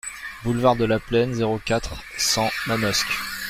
[0.43, 3.05] Boulevard de la Plaine, zéro quatre, cent Manosque